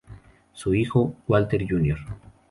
[0.53, 1.99] Su hijo 'Walter Jr.